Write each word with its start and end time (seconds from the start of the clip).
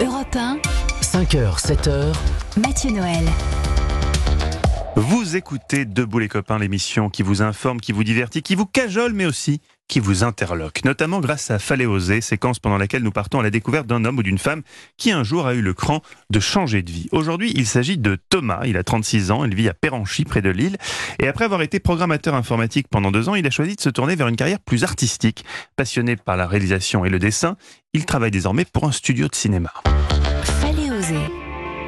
Europe 0.00 0.34
1, 0.34 0.60
5h, 1.02 1.60
7h, 1.60 2.14
Mathieu 2.56 2.90
Noël. 2.90 3.59
Vous 5.00 5.34
écoutez 5.34 5.86
Debout 5.86 6.18
les 6.18 6.28
copains, 6.28 6.58
l'émission 6.58 7.08
qui 7.08 7.22
vous 7.22 7.40
informe, 7.40 7.80
qui 7.80 7.92
vous 7.92 8.04
divertit, 8.04 8.42
qui 8.42 8.54
vous 8.54 8.66
cajole, 8.66 9.14
mais 9.14 9.24
aussi 9.24 9.62
qui 9.88 9.98
vous 9.98 10.24
interloque, 10.24 10.84
notamment 10.84 11.20
grâce 11.20 11.50
à 11.50 11.58
Fallait 11.58 11.86
oser, 11.86 12.20
séquence 12.20 12.58
pendant 12.58 12.76
laquelle 12.76 13.02
nous 13.02 13.10
partons 13.10 13.40
à 13.40 13.42
la 13.42 13.48
découverte 13.48 13.86
d'un 13.86 14.04
homme 14.04 14.18
ou 14.18 14.22
d'une 14.22 14.36
femme 14.36 14.60
qui 14.98 15.10
un 15.10 15.24
jour 15.24 15.46
a 15.46 15.54
eu 15.54 15.62
le 15.62 15.72
cran 15.72 16.02
de 16.28 16.38
changer 16.38 16.82
de 16.82 16.90
vie. 16.90 17.08
Aujourd'hui, 17.12 17.50
il 17.56 17.66
s'agit 17.66 17.96
de 17.96 18.18
Thomas, 18.28 18.60
il 18.66 18.76
a 18.76 18.84
36 18.84 19.30
ans, 19.30 19.46
il 19.46 19.54
vit 19.54 19.70
à 19.70 19.74
Péranchy, 19.74 20.24
près 20.24 20.42
de 20.42 20.50
Lille, 20.50 20.76
et 21.18 21.28
après 21.28 21.46
avoir 21.46 21.62
été 21.62 21.80
programmateur 21.80 22.34
informatique 22.34 22.86
pendant 22.90 23.10
deux 23.10 23.30
ans, 23.30 23.36
il 23.36 23.46
a 23.46 23.50
choisi 23.50 23.76
de 23.76 23.80
se 23.80 23.88
tourner 23.88 24.16
vers 24.16 24.28
une 24.28 24.36
carrière 24.36 24.60
plus 24.60 24.84
artistique. 24.84 25.46
Passionné 25.76 26.16
par 26.16 26.36
la 26.36 26.46
réalisation 26.46 27.06
et 27.06 27.08
le 27.08 27.18
dessin, 27.18 27.56
il 27.94 28.04
travaille 28.04 28.32
désormais 28.32 28.66
pour 28.66 28.84
un 28.84 28.92
studio 28.92 29.28
de 29.28 29.34
cinéma. 29.34 29.72
Fallait 30.44 30.90
oser. 30.90 31.39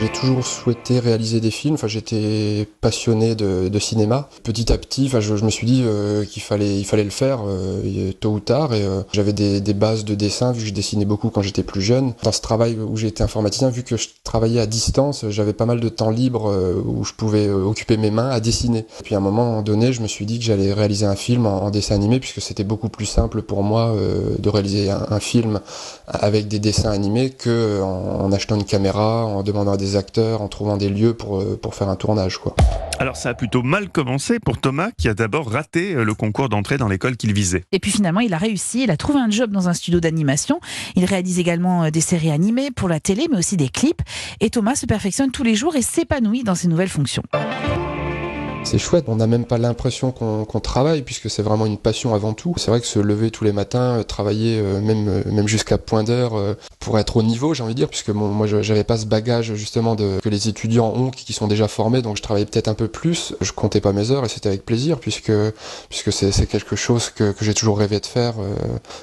J'ai 0.00 0.08
toujours 0.08 0.46
souhaité 0.46 0.98
réaliser 0.98 1.40
des 1.40 1.50
films. 1.50 1.74
Enfin, 1.74 1.86
j'étais 1.86 2.66
passionné 2.80 3.34
de, 3.34 3.78
cinéma. 3.78 4.30
Petit 4.42 4.72
à 4.72 4.78
petit, 4.78 5.04
enfin, 5.06 5.20
je, 5.20 5.34
me 5.44 5.50
suis 5.50 5.66
dit 5.66 5.82
euh, 5.84 6.24
qu'il 6.24 6.42
fallait, 6.42 6.78
il 6.78 6.84
fallait 6.84 7.04
le 7.04 7.10
faire 7.10 7.40
euh, 7.46 8.10
tôt 8.18 8.30
ou 8.30 8.40
tard. 8.40 8.72
Et 8.72 8.82
euh, 8.82 9.02
j'avais 9.12 9.34
des, 9.34 9.74
bases 9.74 10.06
de 10.06 10.14
dessin 10.14 10.52
vu 10.52 10.62
que 10.62 10.68
je 10.68 10.72
dessinais 10.72 11.04
beaucoup 11.04 11.28
quand 11.28 11.42
j'étais 11.42 11.62
plus 11.62 11.82
jeune. 11.82 12.14
Dans 12.22 12.32
ce 12.32 12.40
travail 12.40 12.78
où 12.78 12.98
été 12.98 13.22
informaticien, 13.22 13.68
vu 13.68 13.82
que 13.82 13.98
je 13.98 14.08
travaillais 14.24 14.60
à 14.60 14.66
distance, 14.66 15.26
j'avais 15.28 15.52
pas 15.52 15.66
mal 15.66 15.80
de 15.80 15.88
temps 15.90 16.10
libre 16.10 16.50
où 16.86 17.04
je 17.04 17.12
pouvais 17.12 17.50
occuper 17.50 17.98
mes 17.98 18.10
mains 18.10 18.30
à 18.30 18.40
dessiner. 18.40 18.86
Puis 19.04 19.14
à 19.14 19.18
un 19.18 19.22
moment 19.22 19.60
donné, 19.60 19.92
je 19.92 20.00
me 20.00 20.06
suis 20.06 20.24
dit 20.24 20.38
que 20.38 20.44
j'allais 20.44 20.72
réaliser 20.72 21.06
un 21.06 21.16
film 21.16 21.44
en, 21.44 21.70
dessin 21.70 21.94
animé 21.94 22.20
puisque 22.20 22.40
c'était 22.40 22.64
beaucoup 22.64 22.88
plus 22.88 23.06
simple 23.06 23.42
pour 23.42 23.62
moi 23.62 23.94
de 24.38 24.48
réaliser 24.48 24.90
un, 24.90 25.06
un 25.10 25.20
film 25.20 25.60
avec 26.06 26.48
des 26.48 26.58
dessins 26.58 26.90
animés 26.90 27.30
que 27.30 27.80
en, 27.82 28.24
en 28.24 28.32
achetant 28.32 28.56
une 28.56 28.64
caméra, 28.64 29.24
en 29.24 29.42
demandant 29.42 29.72
à 29.72 29.76
des 29.76 29.89
acteurs, 29.96 30.42
en 30.42 30.48
trouvant 30.48 30.76
des 30.76 30.88
lieux 30.88 31.14
pour, 31.14 31.40
euh, 31.40 31.58
pour 31.60 31.74
faire 31.74 31.88
un 31.88 31.96
tournage. 31.96 32.38
Quoi. 32.38 32.54
Alors 32.98 33.16
ça 33.16 33.30
a 33.30 33.34
plutôt 33.34 33.62
mal 33.62 33.88
commencé 33.88 34.38
pour 34.38 34.58
Thomas 34.58 34.90
qui 34.98 35.08
a 35.08 35.14
d'abord 35.14 35.50
raté 35.50 35.94
euh, 35.94 36.04
le 36.04 36.14
concours 36.14 36.48
d'entrée 36.48 36.76
dans 36.76 36.88
l'école 36.88 37.16
qu'il 37.16 37.32
visait. 37.32 37.64
Et 37.72 37.78
puis 37.78 37.90
finalement, 37.90 38.20
il 38.20 38.34
a 38.34 38.38
réussi. 38.38 38.82
Il 38.82 38.90
a 38.90 38.96
trouvé 38.96 39.20
un 39.20 39.30
job 39.30 39.50
dans 39.50 39.68
un 39.68 39.72
studio 39.72 40.00
d'animation. 40.00 40.60
Il 40.96 41.04
réalise 41.06 41.38
également 41.38 41.84
euh, 41.84 41.90
des 41.90 42.02
séries 42.02 42.30
animées 42.30 42.70
pour 42.70 42.88
la 42.88 43.00
télé, 43.00 43.26
mais 43.30 43.38
aussi 43.38 43.56
des 43.56 43.68
clips. 43.68 44.02
Et 44.40 44.50
Thomas 44.50 44.74
se 44.74 44.86
perfectionne 44.86 45.30
tous 45.30 45.44
les 45.44 45.54
jours 45.54 45.76
et 45.76 45.82
s'épanouit 45.82 46.44
dans 46.44 46.54
ses 46.54 46.68
nouvelles 46.68 46.88
fonctions. 46.88 47.22
C'est 48.62 48.78
chouette, 48.78 49.06
on 49.08 49.16
n'a 49.16 49.26
même 49.26 49.46
pas 49.46 49.58
l'impression 49.58 50.12
qu'on 50.12 50.60
travaille 50.60 51.02
puisque 51.02 51.28
c'est 51.28 51.42
vraiment 51.42 51.66
une 51.66 51.78
passion 51.78 52.14
avant 52.14 52.34
tout. 52.34 52.54
C'est 52.56 52.70
vrai 52.70 52.80
que 52.80 52.86
se 52.86 52.98
lever 52.98 53.30
tous 53.30 53.42
les 53.42 53.52
matins, 53.52 53.98
euh, 53.98 54.02
travailler 54.02 54.60
euh, 54.60 54.80
même, 54.80 55.08
euh, 55.08 55.22
même 55.26 55.48
jusqu'à 55.48 55.78
point 55.78 56.04
d'heure 56.04 56.32
pour 56.78 56.98
être 56.98 57.16
au 57.16 57.22
niveau, 57.22 57.54
j'ai 57.54 57.62
envie 57.62 57.74
de 57.74 57.78
dire, 57.78 57.88
puisque 57.88 58.12
bon, 58.12 58.28
moi 58.28 58.46
j'avais 58.46 58.84
pas 58.84 58.96
ce 58.96 59.06
bagage 59.06 59.54
justement 59.54 59.94
de, 59.94 60.18
que 60.22 60.28
les 60.28 60.48
étudiants 60.48 60.92
ont 60.94 61.10
qui 61.10 61.32
sont 61.32 61.48
déjà 61.48 61.68
formés, 61.68 62.02
donc 62.02 62.16
je 62.16 62.22
travaillais 62.22 62.46
peut-être 62.46 62.68
un 62.68 62.74
peu 62.74 62.86
plus. 62.86 63.34
Je 63.40 63.52
comptais 63.52 63.80
pas 63.80 63.92
mes 63.92 64.10
heures 64.10 64.24
et 64.24 64.28
c'était 64.28 64.48
avec 64.48 64.64
plaisir 64.64 64.98
puisque, 64.98 65.32
puisque 65.88 66.12
c'est 66.12 66.46
quelque 66.46 66.76
chose 66.76 67.10
que, 67.10 67.32
que 67.32 67.44
j'ai 67.44 67.54
toujours 67.54 67.78
rêvé 67.78 67.98
de 67.98 68.06
faire. 68.06 68.34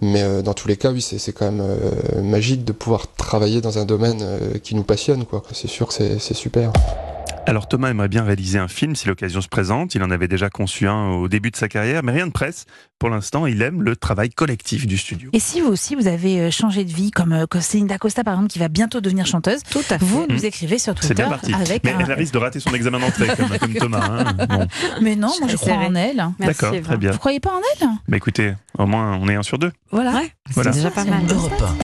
mais 0.00 0.42
dans 0.42 0.54
tous 0.54 0.68
les 0.68 0.76
cas, 0.76 0.90
oui, 0.90 1.02
c'est 1.02 1.32
quand 1.32 1.50
même 1.50 1.66
magique 2.22 2.64
de 2.64 2.72
pouvoir 2.72 3.06
travailler 3.16 3.60
dans 3.60 3.78
un 3.78 3.84
domaine 3.84 4.24
qui 4.62 4.74
nous 4.74 4.84
passionne. 4.84 5.24
quoi. 5.24 5.42
C'est 5.52 5.68
sûr 5.68 5.88
que 5.88 5.94
c'est 5.94 6.34
super. 6.34 6.72
Alors 7.46 7.66
Thomas 7.66 7.90
aimerait 7.90 8.08
bien 8.08 8.22
réaliser 8.22 8.58
un 8.58 8.68
film 8.68 8.94
si 8.94 9.08
l'occasion 9.08 9.40
se 9.40 9.48
présente. 9.48 9.94
Il 9.96 10.02
en 10.04 10.10
avait 10.10 10.28
déjà 10.28 10.50
conçu 10.50 10.86
un 10.86 11.08
au 11.08 11.26
début 11.26 11.50
de 11.50 11.56
sa 11.56 11.68
carrière, 11.68 12.02
mais 12.04 12.12
rien 12.12 12.26
de 12.28 12.32
presse. 12.32 12.64
Pour 13.00 13.08
l'instant, 13.10 13.46
il 13.46 13.60
aime 13.62 13.82
le 13.82 13.96
travail 13.96 14.28
collectif 14.30 14.86
du 14.86 14.96
studio. 14.98 15.30
Et 15.32 15.40
si 15.40 15.60
vous 15.60 15.68
aussi, 15.68 15.96
vous 15.96 16.06
avez 16.06 16.38
euh, 16.40 16.50
changé 16.50 16.84
de 16.84 16.92
vie, 16.92 17.10
comme 17.10 17.32
euh, 17.32 17.46
Céline 17.60 17.86
Dacosta 17.88 18.22
par 18.22 18.34
exemple, 18.34 18.50
qui 18.52 18.58
va 18.60 18.68
bientôt 18.68 19.00
devenir 19.00 19.26
chanteuse, 19.26 19.62
Tout 19.70 19.78
à 19.90 19.98
fait. 19.98 20.04
vous 20.04 20.26
nous 20.28 20.44
écrivez 20.44 20.78
sur 20.78 20.92
C'est 21.00 21.08
Twitter 21.08 21.22
bien 21.22 21.30
parti. 21.30 21.52
avec 21.54 21.82
Mais 21.82 21.92
un... 21.94 21.98
elle 22.00 22.12
risque 22.12 22.34
de 22.34 22.38
rater 22.38 22.60
son 22.60 22.72
examen 22.74 23.00
d'entrée 23.00 23.28
comme, 23.36 23.58
comme 23.58 23.74
Thomas. 23.74 24.06
hein. 24.38 24.46
Bon, 24.48 24.66
Mais 25.00 25.16
non, 25.16 25.32
moi 25.40 25.48
je 25.48 25.56
crois 25.56 25.72
en 25.74 25.94
elle. 25.94 26.22
D'accord, 26.38 26.74
très 26.84 26.96
bien. 26.98 27.10
Vous 27.12 27.18
croyez 27.18 27.40
pas 27.40 27.50
en 27.50 27.60
elle? 27.80 27.88
Mais 28.06 28.18
écoutez, 28.18 28.52
au 28.78 28.86
moins 28.86 29.16
on 29.20 29.28
est 29.28 29.34
un 29.34 29.42
sur 29.42 29.58
deux. 29.58 29.72
Voilà. 29.90 30.12
Ouais, 30.12 30.30
Voilà. 30.50 30.72
c'est 30.72 30.78
déjà 30.78 30.90
pas 30.90 31.04
mal. 31.04 31.22
Europe 31.28 31.52
1. 31.60 31.74